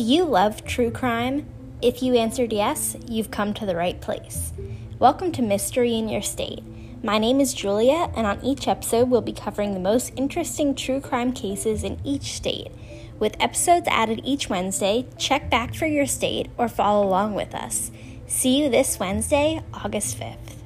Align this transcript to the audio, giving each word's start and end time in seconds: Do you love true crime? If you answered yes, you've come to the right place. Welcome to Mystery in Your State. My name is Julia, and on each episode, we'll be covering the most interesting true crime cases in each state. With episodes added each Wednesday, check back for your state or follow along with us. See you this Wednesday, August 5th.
Do 0.00 0.06
you 0.06 0.24
love 0.24 0.64
true 0.64 0.90
crime? 0.90 1.44
If 1.82 2.02
you 2.02 2.14
answered 2.14 2.54
yes, 2.54 2.96
you've 3.06 3.30
come 3.30 3.52
to 3.52 3.66
the 3.66 3.76
right 3.76 4.00
place. 4.00 4.50
Welcome 4.98 5.30
to 5.32 5.42
Mystery 5.42 5.94
in 5.94 6.08
Your 6.08 6.22
State. 6.22 6.62
My 7.04 7.18
name 7.18 7.38
is 7.38 7.52
Julia, 7.52 8.10
and 8.16 8.26
on 8.26 8.42
each 8.42 8.66
episode, 8.66 9.10
we'll 9.10 9.20
be 9.20 9.34
covering 9.34 9.74
the 9.74 9.78
most 9.78 10.14
interesting 10.16 10.74
true 10.74 11.02
crime 11.02 11.34
cases 11.34 11.84
in 11.84 12.00
each 12.02 12.32
state. 12.32 12.68
With 13.18 13.36
episodes 13.38 13.88
added 13.88 14.22
each 14.24 14.48
Wednesday, 14.48 15.06
check 15.18 15.50
back 15.50 15.74
for 15.74 15.84
your 15.84 16.06
state 16.06 16.48
or 16.56 16.66
follow 16.66 17.06
along 17.06 17.34
with 17.34 17.54
us. 17.54 17.90
See 18.26 18.58
you 18.58 18.70
this 18.70 18.98
Wednesday, 18.98 19.62
August 19.74 20.18
5th. 20.18 20.59